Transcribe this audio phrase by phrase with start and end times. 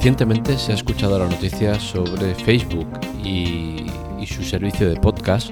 [0.00, 2.88] Recientemente se ha escuchado la noticia sobre Facebook
[3.22, 3.84] y,
[4.24, 5.50] su servicio de podcast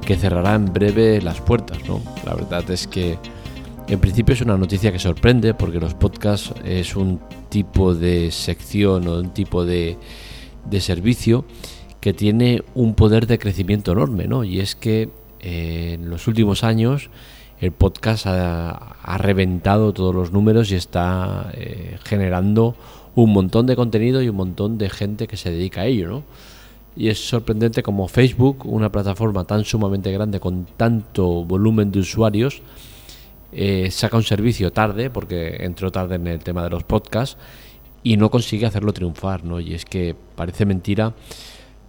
[0.00, 1.86] que cerrará en breve las puertas.
[1.86, 2.00] ¿no?
[2.24, 3.18] La verdad es que
[3.88, 7.20] en principio es una noticia que sorprende porque los podcasts es un
[7.50, 9.98] tipo de sección o un tipo de,
[10.78, 11.44] servicio
[12.00, 14.26] que tiene un poder de crecimiento enorme.
[14.26, 14.44] ¿no?
[14.44, 15.10] Y es que
[15.40, 17.10] eh, en los últimos años
[17.60, 22.76] el podcast ha, reventado todos los números y está eh, generando
[23.22, 26.22] un montón de contenido y un montón de gente que se dedica a ello, ¿no?
[26.96, 32.62] Y es sorprendente como Facebook, una plataforma tan sumamente grande con tanto volumen de usuarios,
[33.52, 37.36] eh, saca un servicio tarde, porque entró tarde en el tema de los podcasts,
[38.02, 39.60] y no consigue hacerlo triunfar, ¿no?
[39.60, 41.14] Y es que parece mentira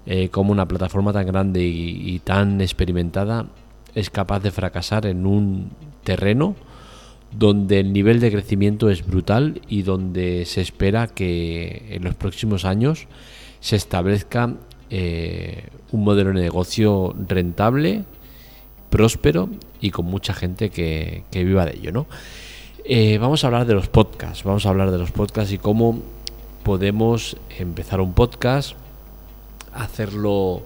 [0.06, 3.48] eh, como una plataforma tan grande y tan experimentada
[3.96, 5.72] es capaz de fracasar en un
[6.04, 6.56] terreno
[7.32, 12.66] donde el nivel de crecimiento es brutal y donde se espera que en los próximos
[12.66, 13.08] años
[13.60, 14.56] se establezca
[14.90, 18.04] eh, un modelo de negocio rentable,
[18.90, 21.92] próspero y con mucha gente que, viva de ello.
[21.92, 22.08] ¿no?
[22.84, 26.02] Eh, vamos a hablar de los podcasts, vamos a hablar de los podcasts y cómo
[26.64, 28.76] podemos empezar un podcast,
[29.74, 30.64] hacerlo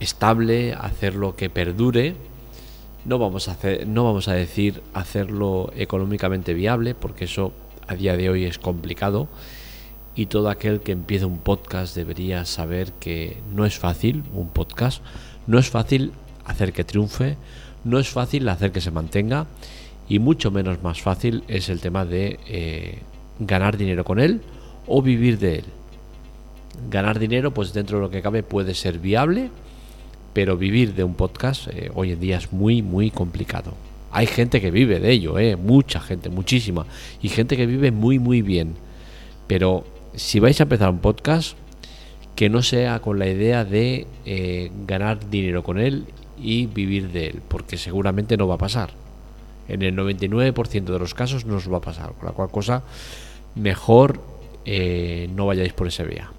[0.00, 2.14] estable, hacerlo que perdure
[3.08, 7.52] no vamos a hacer, no vamos a decir hacerlo económicamente viable, porque eso
[7.86, 9.28] a día de hoy es complicado.
[10.14, 15.02] Y todo aquel que empiece un podcast debería saber que no es fácil un podcast,
[15.46, 16.12] no es fácil
[16.44, 17.38] hacer que triunfe,
[17.82, 19.46] no es fácil hacer que se mantenga
[20.06, 22.98] y mucho menos más fácil es el tema de eh,
[23.38, 24.42] ganar dinero con él
[24.86, 25.64] o vivir de él.
[26.90, 29.50] Ganar dinero, pues dentro de lo que cabe puede ser viable,
[30.38, 33.74] pero vivir de un podcast eh, hoy en día es muy, muy complicado.
[34.12, 36.86] Hay gente que vive de ello, eh, mucha gente, muchísima,
[37.20, 38.76] y gente que vive muy, muy bien.
[39.48, 39.82] Pero
[40.14, 41.56] si vais a empezar un podcast,
[42.36, 46.04] que no sea con la idea de eh, ganar dinero con él
[46.40, 48.90] y vivir de él, porque seguramente no va a pasar.
[49.66, 52.84] En el 99% de los casos no os va a pasar, con la cual cosa
[53.56, 54.20] mejor
[55.34, 56.30] no vayáis por ese vía.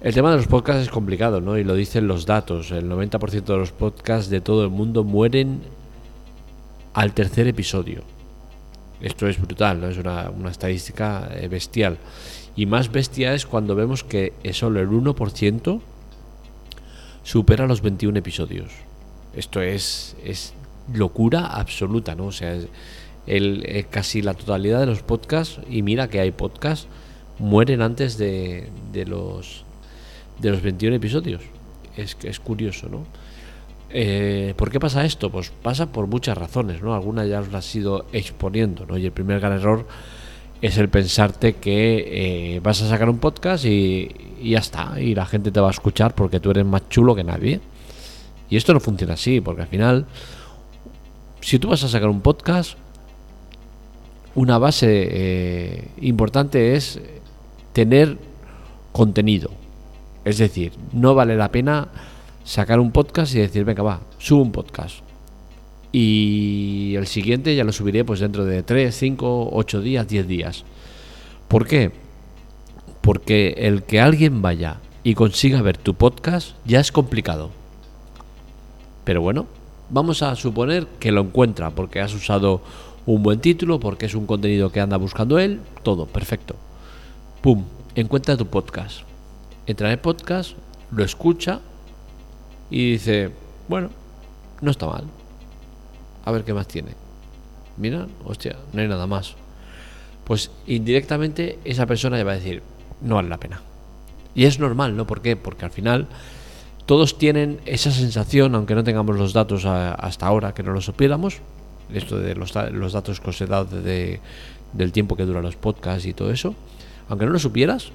[0.00, 1.58] El tema de los podcasts es complicado, ¿no?
[1.58, 2.70] Y lo dicen los datos.
[2.70, 5.60] El 90% de los podcasts de todo el mundo mueren
[6.94, 8.02] al tercer episodio.
[9.02, 9.88] Esto es brutal, ¿no?
[9.88, 11.98] Es una, estadística eh, bestial.
[12.56, 15.80] Y más bestia es cuando vemos que solo el 1%
[17.22, 18.70] supera los 21 episodios.
[19.34, 20.54] Esto es, es
[20.94, 22.26] locura absoluta, ¿no?
[22.26, 22.58] O sea,
[23.26, 26.86] el, eh, casi la totalidad de los podcasts, y mira que hay podcasts,
[27.38, 29.66] mueren antes de, de los
[30.40, 31.42] de los 21 episodios.
[31.96, 33.04] Es, es curioso, ¿no?
[33.92, 35.30] Eh, ¿Por qué pasa esto?
[35.30, 36.94] Pues pasa por muchas razones, ¿no?
[36.94, 38.96] Algunas ya os las he ido exponiendo, ¿no?
[38.96, 39.86] Y el primer gran error
[40.62, 44.08] es el pensarte que eh, vas a sacar un podcast y,
[44.40, 47.14] y, ya está, y la gente te va a escuchar porque tú eres más chulo
[47.14, 47.60] que nadie.
[48.48, 50.06] Y esto no funciona así, porque al final,
[51.40, 52.76] si tú vas a sacar un podcast,
[54.34, 57.00] una base eh, importante es
[57.72, 58.18] tener
[58.92, 59.50] contenido.
[60.30, 61.88] Es decir, no vale la pena
[62.44, 64.98] sacar un podcast y decir, venga, va, subo un podcast.
[65.90, 70.64] Y el siguiente ya lo subiré pues dentro de 3, 5, 8 días, 10 días.
[71.48, 71.90] ¿Por qué?
[73.00, 77.50] Porque el que alguien vaya y consiga ver tu podcast ya es complicado.
[79.02, 79.46] Pero bueno,
[79.88, 82.62] vamos a suponer que lo encuentra porque has usado
[83.04, 86.54] un buen título, porque es un contenido que anda buscando él, todo, perfecto.
[87.42, 87.64] ¡Pum!
[87.96, 89.09] Encuentra tu podcast
[89.70, 90.52] entra en el podcast,
[90.90, 91.60] lo escucha
[92.70, 93.30] y dice,
[93.68, 93.90] bueno,
[94.60, 95.04] no está mal.
[96.24, 96.92] A ver qué más tiene.
[97.76, 99.34] Mira, hostia, no hay nada más.
[100.24, 102.62] Pues indirectamente esa persona ya va a decir,
[103.00, 103.62] no vale la pena.
[104.34, 105.06] Y es normal, ¿no?
[105.06, 105.36] ¿Por qué?
[105.36, 106.06] Porque al final
[106.86, 111.40] todos tienen esa sensación, aunque no tengamos los datos hasta ahora, que no lo supiéramos,
[111.92, 114.20] esto de los, los datos que os he dado de,
[114.72, 116.54] del tiempo que duran los podcasts y todo eso,
[117.08, 117.90] aunque no lo supieras,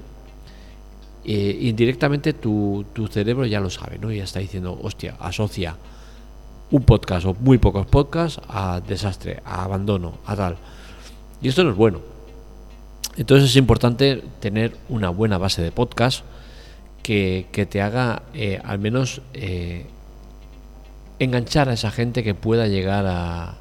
[1.27, 4.11] eh, indirectamente tu, tu, cerebro ya lo sabe, ¿no?
[4.11, 5.75] Ya está diciendo, hostia, asocia
[6.69, 10.57] un podcast o muy pocos podcasts a desastre, a abandono, a tal.
[11.41, 11.99] Y esto no es bueno.
[13.17, 16.23] Entonces es importante tener una buena base de podcast
[17.01, 19.87] que, te haga eh, al menos eh,
[21.17, 23.55] enganchar a esa gente que pueda llegar a,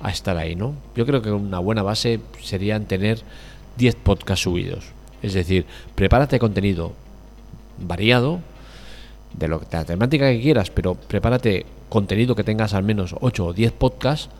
[0.00, 0.74] a estar ahí, ¿no?
[0.94, 3.20] Yo creo que una buena base sería tener
[3.76, 4.95] 10 podcasts subidos
[5.26, 6.92] es decir, prepárate contenido
[7.78, 8.40] variado,
[9.34, 13.52] de, lo, la temática que quieras, pero prepárate contenido que tengas al menos 8 o
[13.52, 14.30] 10 podcasts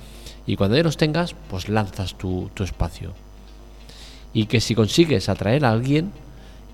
[0.47, 3.12] y cuando ya los tengas, pues lanzas tu, espacio.
[4.33, 6.12] Y que si consigues atraer a alguien,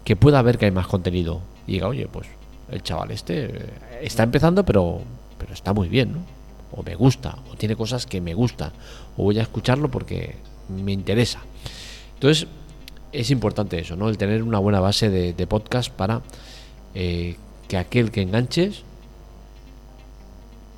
[0.04, 2.26] que pueda ver que hay más contenido y diga, oye, pues
[2.70, 3.50] el chaval este eh,
[4.02, 5.00] está empezando, pero,
[5.38, 6.18] pero está muy bien, ¿no?
[6.72, 8.72] O me gusta, o tiene cosas que me gustan,
[9.16, 10.36] o voy a escucarlo porque
[10.68, 11.40] me interesa.
[12.14, 12.48] Entonces,
[13.12, 14.08] es importante eso, ¿no?
[14.08, 16.22] El tener una buena base de, podcast para
[16.94, 17.36] eh,
[17.68, 18.82] que aquel que enganches,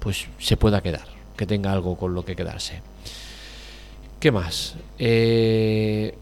[0.01, 2.83] pues se pueda quedar, que tenga algo con lo que quedarse.
[4.19, 4.75] ¿Qué más?
[4.99, 6.15] Eh,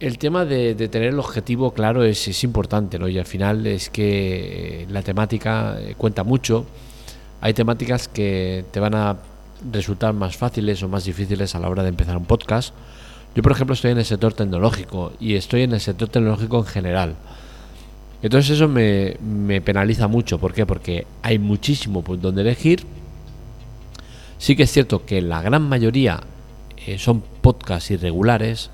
[0.00, 3.08] el tema de, tener el objetivo claro es, importante, ¿no?
[3.08, 6.64] Y al final es que la temática eh, cuenta mucho.
[7.42, 9.18] Hay temáticas que te van a
[9.70, 12.74] resultar más fáciles o más difíciles a la hora de empezar un podcast.
[13.34, 16.66] Yo, por ejemplo, estoy en el sector tecnológico y estoy en el sector tecnológico en
[16.66, 17.14] general.
[18.22, 20.38] Entonces eso me, penaliza mucho.
[20.38, 20.66] ¿Por qué?
[20.66, 22.84] Porque hay muchísimo por donde elegir.
[24.38, 26.20] Sí que es cierto que la gran mayoría
[26.86, 28.70] eh, son podcasts irregulares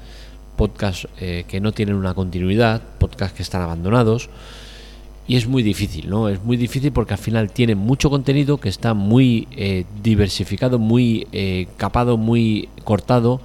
[0.57, 4.29] podcasts eh, que no tienen una continuidad, podcasts que están abandonados.
[5.29, 6.29] Y es muy difícil, ¿no?
[6.29, 11.27] Es muy difícil porque al final tienen mucho contenido que está muy eh, diversificado, muy
[11.33, 13.41] eh, capado, muy cortado.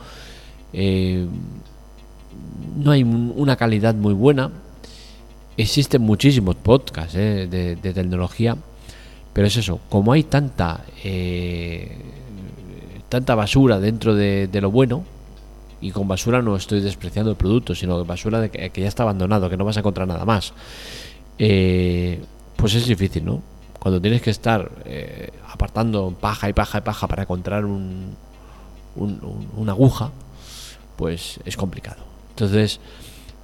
[0.73, 1.31] No
[2.91, 4.51] hay una calidad muy buena.
[5.57, 8.57] Existen muchísimos podcasts de, tecnología,
[9.33, 10.85] pero es eso, como hay tanta,
[13.09, 15.03] tanta basura dentro de lo bueno,
[15.81, 19.49] y con basura no estoy despreciando el producto, sino basura de que, ya está abandonado,
[19.49, 20.53] que no vas a encontrar nada más.
[21.39, 22.21] Eh,
[22.55, 23.41] pues es difícil, ¿no?
[23.79, 28.15] Cuando tienes que estar eh, apartando paja y paja y paja para encontrar un,
[28.95, 30.11] una aguja,
[31.01, 32.03] pues es complicado.
[32.29, 32.79] Entonces,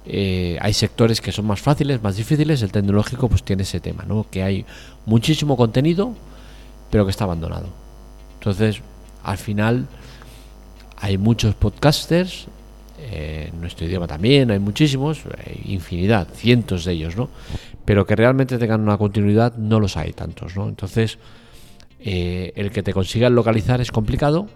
[0.06, 2.62] eh, hay sectores que son más fáciles, más difíciles.
[2.62, 4.26] El tecnológico, pues tiene ese tema, ¿no?
[4.30, 4.64] Que hay
[5.06, 6.14] muchísimo contenido,
[6.88, 7.66] pero que está abandonado.
[8.34, 8.80] Entonces,
[9.24, 9.88] al final
[10.98, 12.46] hay muchos podcasters,
[13.00, 15.22] eh, en nuestro idioma también hay muchísimos,
[15.64, 17.28] infinidad, cientos de ellos, ¿no?
[17.84, 20.68] Pero que realmente tengan una continuidad no los hay tantos, ¿no?
[20.68, 21.18] Entonces,
[21.98, 24.46] eh, el que te consigan localizar es complicado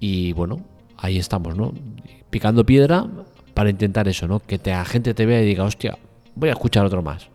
[0.00, 0.64] y bueno,
[0.98, 1.72] ahí estamos, ¿no?
[2.30, 3.06] Picando piedra
[3.54, 4.40] para intentar eso, ¿no?
[4.40, 5.96] Que la gente te vea y diga, hostia,
[6.34, 7.28] voy a escuchar otro más.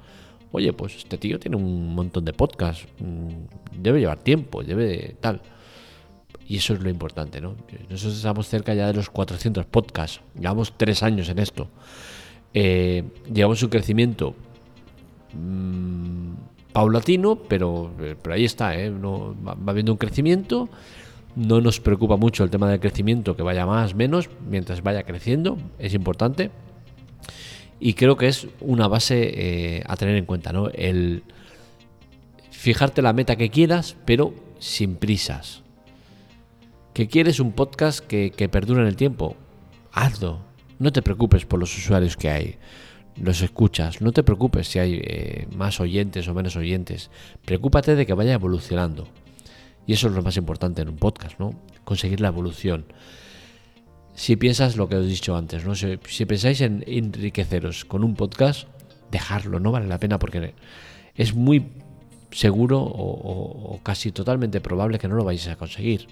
[0.52, 5.42] Oye, pues este tío tiene un montón de podcasts, mm, debe llevar tiempo, debe tal.
[6.48, 7.56] Y eso es lo importante, ¿no?
[7.90, 10.22] Nosotros estamos cerca ya de los 400 podcasts.
[10.38, 11.70] Llevamos tres años en esto.
[12.54, 14.36] Eh, llevamos un crecimiento
[15.34, 16.34] mm,
[16.72, 18.92] paulatino, pero, pero ahí está, ¿eh?
[18.92, 20.70] No, va, habiendo un crecimiento.
[21.36, 25.58] No nos preocupa mucho el tema del crecimiento, que vaya más, menos, mientras vaya creciendo.
[25.80, 26.52] Es importante.
[27.80, 29.32] Y creo que es una base
[29.78, 30.70] eh, a tener en cuenta, ¿no?
[30.70, 31.24] El
[32.52, 35.64] fijarte la meta que quieras, pero sin prisas
[36.94, 39.36] ¿Que quieres un podcast que, perdure en el tiempo?
[39.92, 40.42] Hazlo.
[40.78, 42.56] No te preocupes por los usuarios que hay.
[43.20, 44.00] Los escuchas.
[44.00, 47.10] No te preocupes si hay eh, más oyentes o menos oyentes.
[47.46, 49.08] Preocúpate de que vaya evolucionando.
[49.86, 51.54] Y eso es lo más importante en un podcast, ¿no?
[51.84, 52.86] Conseguir la evolución.
[54.14, 55.76] Si piensas lo que os he dicho antes, ¿no?
[55.76, 58.68] Si, pensáis en enriqueceros con un podcast,
[59.12, 60.54] dejarlo, no vale la pena porque
[61.16, 61.68] es muy
[62.32, 66.08] seguro o casi totalmente probable que no lo vais a conseguir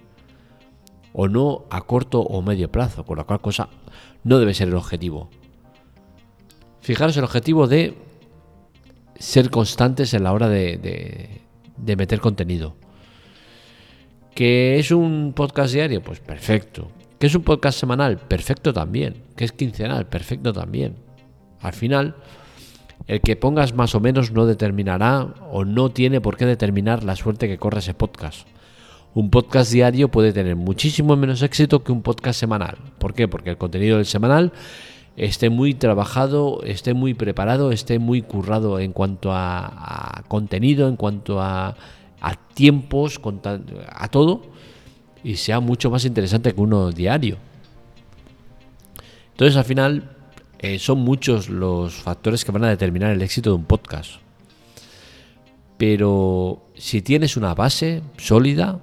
[1.14, 3.70] o no a corto o medio plazo, con la cual cosa
[4.24, 5.30] no debe ser el objetivo.
[6.82, 7.98] Fijaros el objetivo de
[9.20, 11.42] ser constantes en la hora de,
[11.78, 12.76] de, meter contenido.
[14.36, 16.02] ¿Que es un podcast diario?
[16.02, 16.90] Pues perfecto.
[17.20, 18.18] ¿Que es un podcast semanal?
[18.18, 19.16] Perfecto también.
[19.36, 20.08] ¿Que es quincenal?
[20.08, 20.96] Perfecto también.
[21.62, 22.16] Al final,
[23.08, 27.16] el que pongas más o menos no determinará o no tiene por qué determinar la
[27.16, 28.48] suerte que corre ese podcast
[29.14, 32.78] un podcast diario puede tener muchísimo menos éxito que un podcast semanal.
[32.98, 33.28] ¿Por qué?
[33.28, 34.54] Porque el contenido del semanal
[35.18, 41.42] esté muy trabajado, esté muy preparado, esté muy currado en cuanto a, contenido, en cuanto
[41.42, 41.76] a,
[42.54, 43.20] tiempos,
[43.90, 44.44] a todo,
[45.24, 47.38] y sea mucho más interesante que uno diario.
[49.32, 50.16] Entonces al final
[50.60, 54.22] eh, son muchos los factores que van a determinar el éxito de un podcast.
[55.78, 58.80] Pero si tienes una base sólida,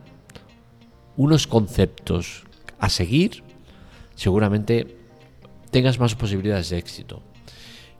[1.16, 2.42] unos conceptos
[2.80, 3.45] a seguir,
[4.16, 4.97] seguramente
[5.71, 7.23] tengas más posibilidades de éxito.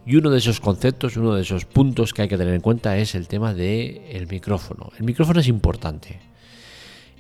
[0.09, 2.97] Y uno de esos conceptos, uno de esos puntos que hay que tener en cuenta
[2.97, 4.91] es el tema del el micrófono.
[4.97, 6.19] El micrófono es importante.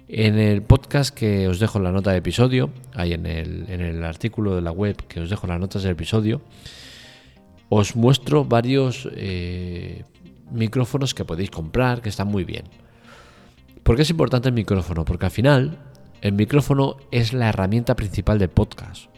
[0.09, 3.83] En el podcast que os dejo en la nota de episodio, hay en el, en
[3.83, 6.41] el artículo de la web que os dejo las notas del episodio,
[7.69, 10.05] os muestro varios eh,
[10.51, 12.65] micrófonos que podéis comprar que están muy bien.
[13.83, 15.05] ¿Por qué es importante el micrófono?
[15.05, 15.79] Porque al final
[16.23, 19.18] el micrófono es la herramienta principal del podcast.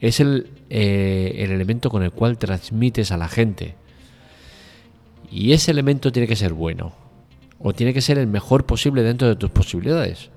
[0.00, 3.74] Es el, eh, el elemento con el cual transmites a la gente.
[5.30, 6.92] Y ese elemento tiene que ser bueno.
[7.58, 10.30] O tiene que ser el mejor posible dentro de tus posibilidades.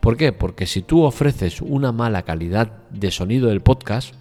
[0.00, 0.32] ¿Por qué?
[0.32, 4.14] Porque si tú ofreces una mala calidad de sonido del podcast,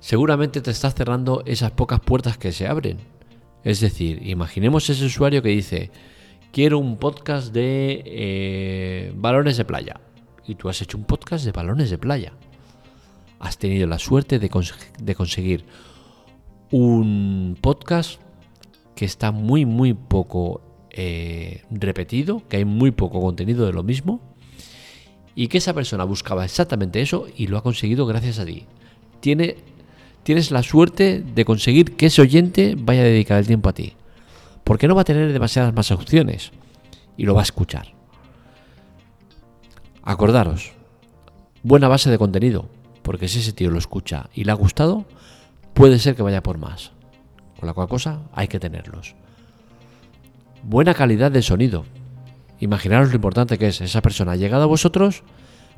[0.00, 2.98] seguramente te estás cerrando esas pocas puertas que se abren.
[3.62, 5.92] Es decir, imaginemos ese usuario que dice,
[6.50, 10.00] quiero un podcast de eh, balones de playa.
[10.44, 12.32] Y tú has hecho un podcast de balones de playa.
[13.42, 15.64] Has tenido la suerte de, conseguir
[16.70, 18.20] un podcast
[18.94, 24.20] que está muy, muy poco eh, repetido, que hay muy poco contenido de lo mismo
[25.34, 28.66] y que esa persona buscaba exactamente eso y lo ha conseguido gracias a ti.
[29.18, 29.56] Tiene,
[30.22, 33.94] tienes la suerte de conseguir que ese oyente vaya a dedicar el tiempo a ti.
[34.62, 36.52] Porque no va a tener demasiadas más opciones
[37.16, 37.88] y lo va a escuchar.
[40.04, 40.74] Acordaros,
[41.64, 42.68] buena base de contenido,
[43.02, 45.04] porque si ese tío lo escucha y le ha gustado,
[45.74, 46.92] puede ser que vaya por más.
[47.58, 49.14] Con la cual cosa hay que tenerlos
[50.62, 51.84] buena calidad de sonido.
[52.60, 53.80] Imaginaros lo importante que es.
[53.80, 55.24] Esa persona ha llegado a vosotros,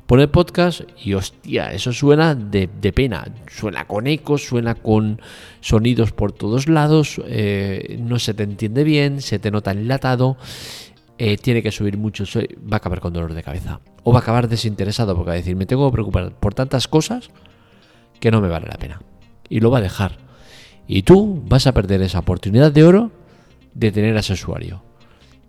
[0.05, 3.25] pone podcast y hostia, eso suena de, pena.
[3.47, 5.21] Suena con ecos, suena con
[5.61, 10.37] sonidos por todos lados, eh, no se te entiende bien, se te nota enlatado.
[11.17, 13.79] Eh, tiene que subir mucho, va a acabar con dolor de cabeza.
[14.03, 16.87] O va a acabar desinteresado porque va a decir, me tengo que preocupar por tantas
[16.87, 17.29] cosas
[18.19, 19.01] que no me vale la pena.
[19.47, 20.17] Y lo va a dejar.
[20.87, 23.11] Y tú vas a perder esa oportunidad de oro
[23.73, 24.83] de tener a ese usuario.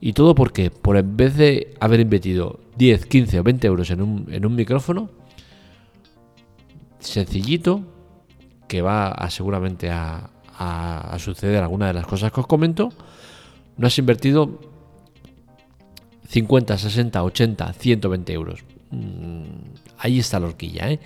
[0.00, 4.02] Y todo porque, por en vez de haber invertido 10, 15 o 20 euros en
[4.02, 5.10] un, en un micrófono,
[7.00, 7.82] sencillito,
[8.68, 12.90] que va a, seguramente a, a, suceder alguna de las cosas que os comento,
[13.76, 14.60] no has invertido
[16.28, 18.64] 50, 60, 80, 120 euros.
[18.90, 19.42] Mm,
[19.98, 20.90] ahí está la horquilla.
[20.90, 21.00] ¿eh?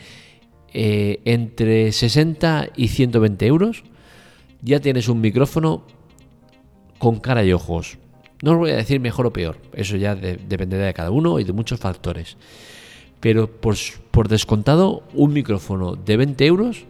[0.72, 3.82] Eh, entre 60 y 120 euros
[4.62, 5.84] ya tienes un micrófono
[6.98, 7.98] con cara y ojos.
[8.42, 11.44] No os voy a decir mejor o peor, eso ya dependerá de cada uno y
[11.44, 12.36] de muchos factores.
[13.20, 16.84] Pero por, descontado, un micrófono de 20 euros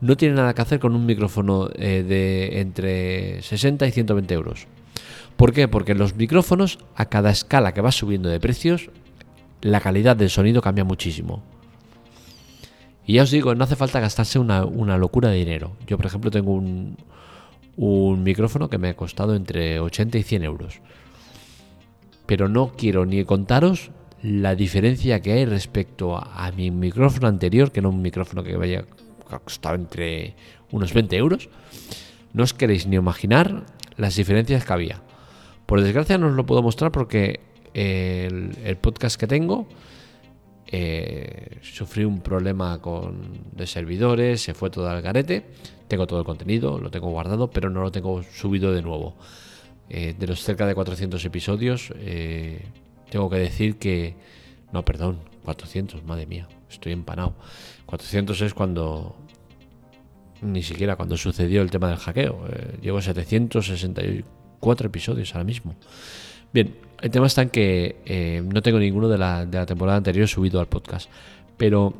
[0.00, 4.66] no tiene nada que hacer con un micrófono eh, de entre 60 y 120 euros.
[5.38, 5.68] ¿Por qué?
[5.68, 8.90] Porque los micrófonos, a cada escala que va subiendo de precios,
[9.60, 11.44] la calidad del sonido cambia muchísimo.
[13.06, 14.64] Y ya os digo, no hace falta gastarse una,
[14.98, 15.76] locura de dinero.
[15.86, 16.96] Yo, por ejemplo, tengo un,
[18.24, 20.80] micrófono que me ha costado entre 80 y 100 euros.
[22.26, 27.80] Pero no quiero ni contaros la diferencia que hay respecto a, mi micrófono anterior, que
[27.80, 28.86] no un micrófono que vaya
[29.44, 30.34] costado entre
[30.72, 31.48] unos 20 euros.
[32.32, 33.66] No os queréis ni imaginar
[33.96, 35.07] las diferencias que había.
[35.68, 37.40] Por desgracia no os lo puedo mostrar porque
[37.74, 39.68] el, podcast que tengo
[40.66, 45.44] eh, sufrí un problema con, de servidores, se fue todo al garete
[45.88, 49.16] tengo todo el contenido, lo tengo guardado, pero no lo tengo subido de nuevo.
[49.88, 52.62] Eh, de los cerca de 400 episodios, eh,
[53.10, 54.14] tengo que decir que...
[54.70, 57.34] No, perdón, 400, madre mía, estoy empanado.
[57.86, 59.16] 400 es cuando...
[60.42, 62.46] Ni siquiera cuando sucedió el tema del hackeo.
[62.52, 64.24] Eh, llevo 764
[64.62, 65.74] episodios ahora mismo.
[66.52, 70.26] Bien, el tema está en que no tengo ninguno de la, de la temporada anterior
[70.28, 71.10] subido al podcast.
[71.56, 71.94] Pero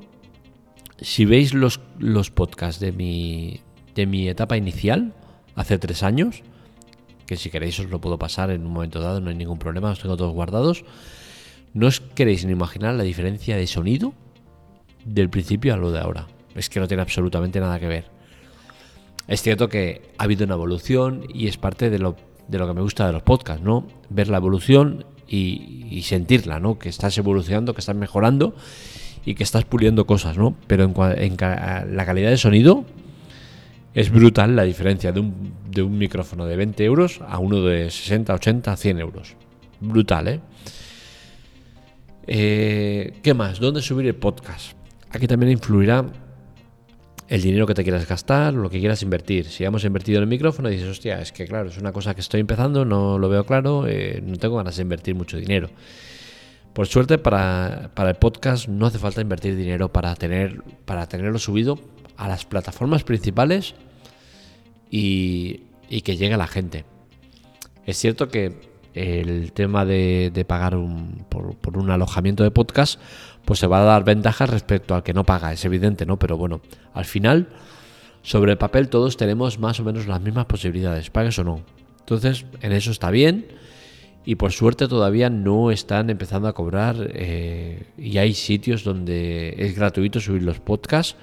[1.00, 3.60] si veis los, los podcasts de mi,
[3.94, 5.14] de mi etapa inicial,
[5.54, 6.42] hace tres años,
[7.26, 9.90] que si queréis os lo puedo pasar en un momento dado, no hay ningún problema,
[9.90, 10.84] os tengo todos guardados.
[11.74, 14.14] No os queréis ni imaginar la diferencia de sonido
[15.04, 16.26] del principio a lo de ahora.
[16.54, 18.04] Es que no tiene absolutamente nada que ver.
[19.28, 22.16] Es cierto que ha habido una evolución y es parte de lo,
[22.48, 23.86] de lo que me gusta de los podcasts, ¿no?
[24.08, 26.78] Ver la evolución y, sentirla, ¿no?
[26.78, 28.54] Que estás evolucionando, que estás mejorando
[29.24, 30.56] y que estás puliendo cosas, ¿no?
[30.66, 32.84] Pero en, la calidad de sonido,
[33.94, 37.90] es brutal la diferencia de un, de un micrófono de 20 euros a uno de
[37.90, 39.34] 60, 80, 100 euros.
[39.80, 40.40] Brutal, ¿eh?
[42.26, 43.12] ¿eh?
[43.22, 43.60] qué más?
[43.60, 44.72] ¿Dónde subir el podcast?
[45.10, 46.04] Aquí también influirá
[47.28, 49.46] el dinero que te quieras gastar, lo que quieras invertir.
[49.46, 52.14] Si hemos invertido en el micrófono y dices, hostia, es que claro, es una cosa
[52.14, 55.68] que estoy empezando, no lo veo claro, eh, no tengo ganas de invertir mucho dinero.
[56.72, 61.38] Por suerte, para, para, el podcast no hace falta invertir dinero para, tener, para tenerlo
[61.38, 61.78] subido
[62.16, 63.74] a las plataformas principales
[64.90, 66.84] y, que llegue a la gente.
[67.86, 68.67] Es cierto que
[68.98, 70.76] el tema de, pagar
[71.28, 73.00] por, un alojamiento de podcast,
[73.44, 76.18] pues se va a dar ventajas respecto al que no paga, es evidente, ¿no?
[76.18, 76.60] Pero bueno,
[76.92, 77.48] al final,
[78.22, 81.62] sobre el papel todos tenemos más o menos las mismas posibilidades, pagues o no.
[82.00, 83.46] Entonces, en eso está bien
[84.24, 89.74] y por suerte todavía no están empezando a cobrar eh, y hay sitios donde es
[89.74, 91.16] gratuito subir los podcasts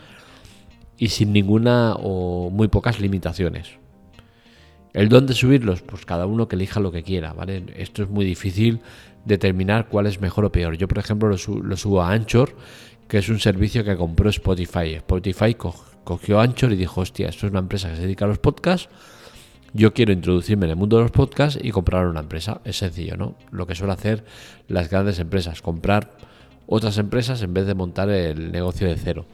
[0.97, 3.77] y sin ninguna o muy pocas limitaciones.
[4.95, 7.65] El don de subirlos, pues cada uno que elija lo que quiera, ¿vale?
[7.75, 8.79] Esto es muy difícil
[9.25, 10.77] determinar cuál es mejor o peor.
[10.77, 11.37] Yo, por ejemplo, lo,
[11.77, 12.55] subo a Anchor,
[13.07, 14.95] que es un servicio que compró Spotify.
[14.95, 15.55] Spotify
[16.03, 18.89] cogió Anchor y dijo, hostia, esto es una empresa que se dedica a los podcasts
[19.77, 22.61] yo quiero introducirme en el mundo de los podcasts y comprar una empresa.
[22.63, 23.35] Es sencillo, ¿no?
[23.51, 24.23] Lo que suelen hacer
[24.69, 26.11] las grandes empresas, comprar
[26.65, 29.25] otras empresas en vez de montar el negocio de cero.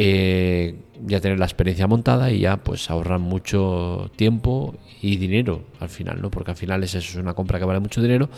[0.00, 0.76] Eh,
[1.06, 6.22] ya tener la experiencia montada y ya pues ahorran mucho tiempo y dinero al final,
[6.22, 6.30] ¿no?
[6.30, 8.30] Porque al final es eso, es una compra que vale mucho dinero,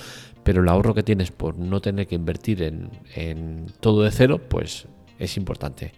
[0.42, 4.40] pero el ahorro que tienes por no tener que invertir en, en todo de cero,
[4.48, 4.86] pues
[5.18, 5.92] es importante.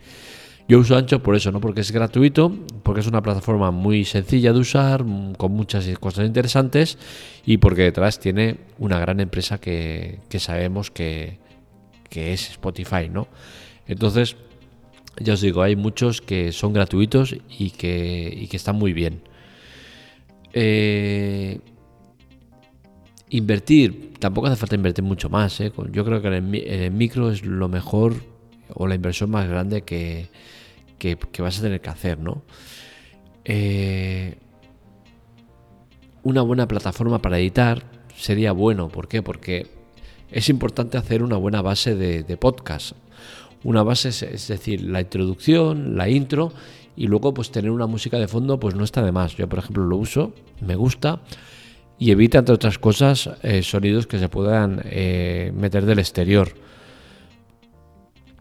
[0.66, 1.60] Yo uso Ancho por eso, ¿no?
[1.60, 2.52] Porque es gratuito,
[2.82, 5.04] porque es una plataforma muy sencilla de usar,
[5.36, 6.98] con muchas cosas interesantes
[7.46, 11.38] y porque detrás tiene una gran empresa que, sabemos que,
[12.10, 13.28] es Spotify, ¿no?
[13.86, 14.36] Entonces,
[15.18, 19.22] ya os digo, hay muchos que son gratuitos y que, que están muy bien.
[20.52, 21.60] Eh,
[23.30, 25.60] invertir, tampoco hace falta invertir mucho más.
[25.60, 25.72] ¿eh?
[25.90, 28.14] Yo creo que en el micro es lo mejor
[28.74, 30.28] o la inversión más grande que,
[31.38, 32.42] vas a tener que hacer, ¿no?
[33.44, 34.36] Eh,
[36.22, 37.82] una buena plataforma para editar
[38.16, 38.88] sería bueno.
[38.88, 39.22] ¿Por qué?
[39.22, 39.66] Porque
[40.30, 42.92] es importante hacer una buena base de, podcast.
[43.64, 46.52] Una base, es, decir, la introducción, la intro
[46.96, 49.36] y luego pues tener una música de fondo pues no está de más.
[49.36, 51.20] Yo por ejemplo lo uso, me gusta
[51.98, 56.52] y evita entre otras cosas eh, sonidos que se puedan eh, meter del exterior.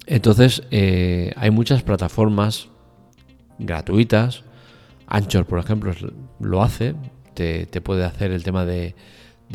[0.07, 2.69] Entonces, eh, hay muchas plataformas
[3.59, 4.43] gratuitas.
[5.07, 5.93] Anchor, por ejemplo,
[6.39, 6.95] lo hace.
[7.33, 8.95] Te, puede hacer el tema de,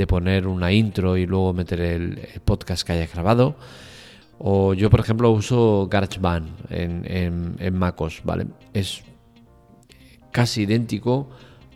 [0.09, 3.57] poner una intro y luego meter el, podcast que hayas grabado.
[4.39, 8.47] O yo, por ejemplo, uso GarageBand en, en, MacOS, ¿vale?
[8.75, 9.03] Es
[10.31, 11.31] casi idéntico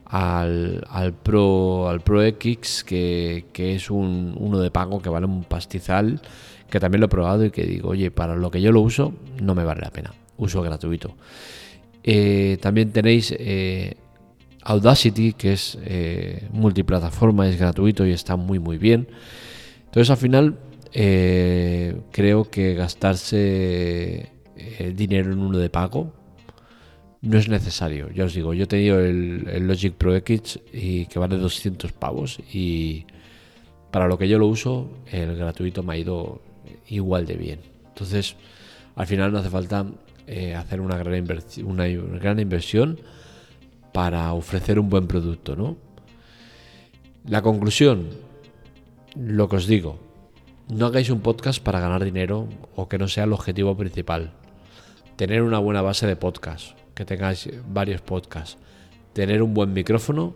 [0.05, 6.21] al, Pro, al Pro X, que, es un, uno de pago que vale un pastizal
[6.71, 9.13] que también lo he probado y que digo, oye, para lo que yo lo uso,
[9.43, 10.15] no me vale la pena.
[10.37, 11.17] Uso gratuito.
[12.03, 13.97] Eh, también tenéis eh,
[14.63, 19.09] Audacity, que es eh, multiplataforma, es gratuito y está muy, muy bien.
[19.87, 20.59] Entonces, al final,
[20.93, 24.33] creo que gastarse
[24.95, 26.13] dinero en uno de pago
[27.23, 28.11] no es necesario.
[28.11, 31.93] Ya os digo, yo he tenido el, el Logic Pro X y que vale 200
[31.93, 33.07] pavos y
[33.91, 36.41] para lo que yo lo uso, el gratuito me ha ido
[36.89, 37.61] igual de bien.
[37.89, 38.37] Entonces,
[38.95, 39.87] al final no hace falta
[40.27, 41.27] eh, hacer una gran,
[41.65, 43.01] una gran inversión
[43.93, 45.77] para ofrecer un buen producto, ¿no?
[47.27, 48.09] La conclusión,
[49.17, 49.99] lo que os digo,
[50.73, 54.33] no hagáis un podcast para ganar dinero o que no sea el objetivo principal.
[55.17, 58.57] Tener una buena base de podcast, que tengáis varios podcasts,
[59.13, 60.35] tener un buen micrófono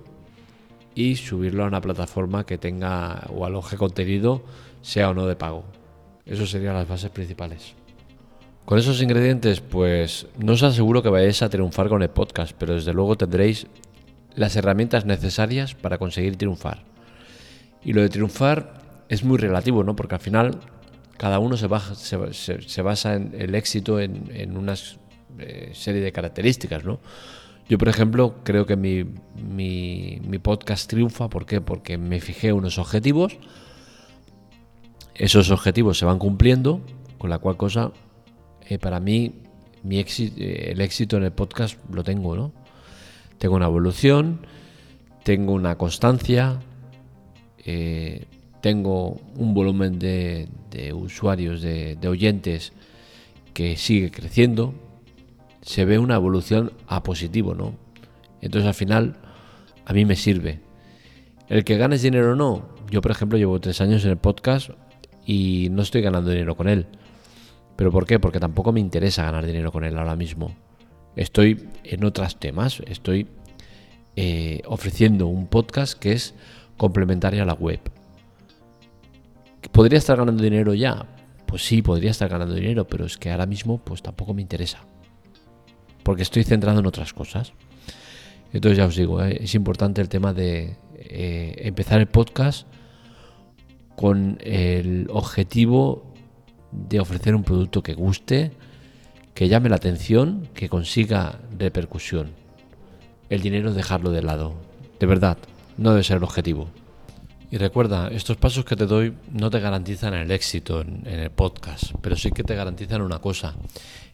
[0.95, 4.43] y subirlo a una plataforma que tenga o aloje contenido,
[4.83, 5.65] sea o no de pago.
[6.27, 7.75] Eso serían las bases principales.
[8.65, 12.75] Con esos ingredientes, pues no os aseguro que vayáis a triunfar con el podcast, pero
[12.75, 13.67] desde luego tendréis
[14.35, 16.83] las herramientas necesarias para conseguir triunfar.
[17.85, 18.84] Y lo de triunfar
[19.15, 19.97] es muy relativo, ¿no?
[19.97, 20.61] Porque al final
[21.17, 21.69] cada uno se,
[22.33, 24.75] se, basa en el éxito en, una
[25.39, 27.01] eh, serie de características, ¿no?
[27.69, 31.63] Yo, por ejemplo, creo que mi, mi podcast triunfa, ¿por qué?
[31.63, 33.39] Porque me fijé unos objetivos,
[35.15, 36.81] esos objetivos se van cumpliendo,
[37.19, 37.93] con la cual cosa,
[38.69, 39.33] eh, para mí,
[39.83, 42.53] mi éxito, eh, el éxito en el podcast lo tengo, ¿no?
[43.39, 44.47] Tengo una evolución,
[45.23, 46.61] tengo una constancia,
[48.65, 50.49] tengo un volumen de,
[50.95, 52.73] usuarios, de, oyentes
[53.53, 54.73] que sigue creciendo,
[55.61, 57.75] se ve una evolución a positivo, ¿no?
[58.41, 59.17] Entonces al final
[59.85, 60.61] a mí me sirve.
[61.51, 64.71] El que ganes dinero o no, yo por ejemplo llevo tres años en el podcast
[65.27, 66.87] y no estoy ganando dinero con él.
[67.77, 68.19] ¿Pero por qué?
[68.19, 70.57] Porque tampoco me interesa ganar dinero con él ahora mismo.
[71.17, 73.27] Estoy en otros temas, estoy
[74.17, 76.35] eh, ofreciendo un podcast que es
[76.79, 77.94] complementario a la web.
[79.75, 81.05] ¿Podría estar ganando dinero ya?
[81.47, 84.79] Pues sí, podría estar ganando dinero, pero es que ahora mismo pues tampoco me interesa.
[86.05, 87.53] Porque estoy centrado en otras cosas.
[88.53, 92.69] Entonces ya os digo, eh, es importante el tema de eh, empezar el podcast
[93.97, 96.15] con el objetivo
[96.71, 98.53] de ofrecer un producto que guste,
[99.35, 102.31] que llame la atención, que consiga repercusión.
[103.29, 104.55] El dinero dejarlo de lado.
[105.01, 105.37] De verdad,
[105.79, 106.69] no debe ser el objetivo.
[107.55, 111.93] Y recuerda, estos pasos que te doy no te garantizan el éxito en, el podcast,
[112.01, 113.55] pero sí que te garantizan una cosa.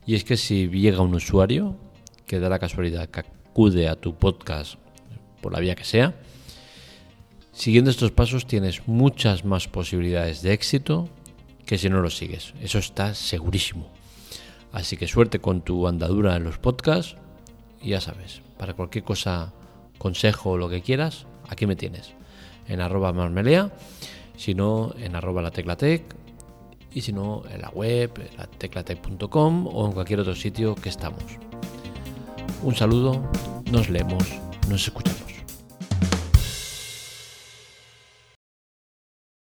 [0.05, 1.75] Y es que si llega un usuario
[2.27, 4.75] que da la casualidad que acude a tu podcast
[5.41, 6.21] por la vía que sea,
[7.51, 11.09] siguiendo estos pasos tienes muchas más posibilidades de éxito
[11.65, 12.53] que si no lo sigues.
[12.61, 13.91] Eso está segurísimo.
[14.71, 17.17] Así que suerte con tu andadura en los podcasts.
[17.81, 19.55] Y ya sabes, para cualquier cosa,
[19.97, 22.20] consejo o lo que quieras, aquí me tienes.
[22.71, 23.71] En arroba marmelea,
[24.37, 26.03] si no en arroba la teclatec
[26.95, 31.25] y si no en la web, la teclatec.com o en cualquier otro sitio que estamos.
[32.63, 33.23] Un saludo,
[33.71, 34.25] nos leemos,
[34.69, 35.30] nos escuchamos.